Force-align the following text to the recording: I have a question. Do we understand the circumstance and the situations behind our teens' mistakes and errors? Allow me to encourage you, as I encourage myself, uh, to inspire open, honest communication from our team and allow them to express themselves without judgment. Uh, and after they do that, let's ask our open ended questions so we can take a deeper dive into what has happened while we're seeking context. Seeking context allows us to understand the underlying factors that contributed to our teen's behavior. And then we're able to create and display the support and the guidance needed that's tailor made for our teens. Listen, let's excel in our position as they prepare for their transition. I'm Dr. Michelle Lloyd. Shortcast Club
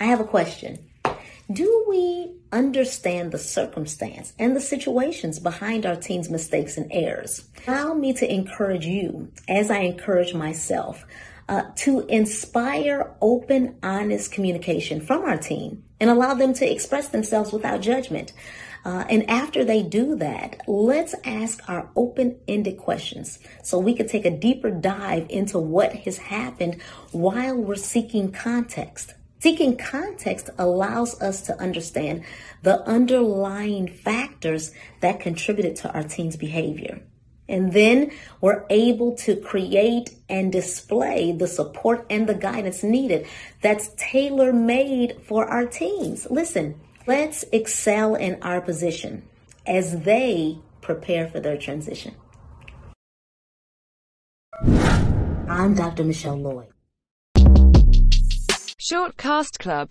I 0.00 0.04
have 0.04 0.20
a 0.20 0.24
question. 0.24 0.78
Do 1.50 1.86
we 1.88 2.30
understand 2.52 3.32
the 3.32 3.38
circumstance 3.38 4.32
and 4.38 4.54
the 4.54 4.60
situations 4.60 5.38
behind 5.38 5.86
our 5.86 5.96
teens' 5.96 6.28
mistakes 6.28 6.76
and 6.76 6.90
errors? 6.92 7.48
Allow 7.66 7.94
me 7.94 8.12
to 8.14 8.32
encourage 8.32 8.84
you, 8.84 9.32
as 9.48 9.70
I 9.70 9.78
encourage 9.78 10.34
myself, 10.34 11.04
uh, 11.48 11.62
to 11.76 12.00
inspire 12.06 13.14
open, 13.22 13.76
honest 13.82 14.30
communication 14.30 15.00
from 15.00 15.22
our 15.24 15.38
team 15.38 15.84
and 15.98 16.10
allow 16.10 16.34
them 16.34 16.52
to 16.54 16.70
express 16.70 17.08
themselves 17.08 17.52
without 17.52 17.80
judgment. 17.80 18.32
Uh, 18.84 19.04
and 19.08 19.28
after 19.28 19.64
they 19.64 19.82
do 19.82 20.16
that, 20.16 20.60
let's 20.68 21.14
ask 21.24 21.66
our 21.68 21.90
open 21.96 22.38
ended 22.46 22.76
questions 22.76 23.38
so 23.62 23.78
we 23.78 23.94
can 23.94 24.06
take 24.06 24.24
a 24.24 24.30
deeper 24.30 24.70
dive 24.70 25.26
into 25.30 25.58
what 25.58 25.92
has 25.92 26.18
happened 26.18 26.80
while 27.10 27.56
we're 27.56 27.74
seeking 27.74 28.30
context. 28.30 29.14
Seeking 29.40 29.76
context 29.76 30.50
allows 30.58 31.20
us 31.22 31.42
to 31.42 31.60
understand 31.60 32.24
the 32.62 32.82
underlying 32.82 33.86
factors 33.86 34.72
that 35.00 35.20
contributed 35.20 35.76
to 35.76 35.92
our 35.92 36.02
teen's 36.02 36.36
behavior. 36.36 37.00
And 37.48 37.72
then 37.72 38.10
we're 38.40 38.64
able 38.68 39.14
to 39.18 39.36
create 39.36 40.14
and 40.28 40.50
display 40.50 41.32
the 41.32 41.46
support 41.46 42.04
and 42.10 42.28
the 42.28 42.34
guidance 42.34 42.82
needed 42.82 43.26
that's 43.62 43.90
tailor 43.96 44.52
made 44.52 45.22
for 45.22 45.46
our 45.46 45.66
teens. 45.66 46.26
Listen, 46.30 46.78
let's 47.06 47.44
excel 47.52 48.16
in 48.16 48.42
our 48.42 48.60
position 48.60 49.22
as 49.66 50.00
they 50.02 50.58
prepare 50.80 51.28
for 51.28 51.38
their 51.40 51.56
transition. 51.56 52.14
I'm 55.48 55.74
Dr. 55.74 56.04
Michelle 56.04 56.36
Lloyd. 56.36 56.68
Shortcast 58.88 59.58
Club 59.58 59.86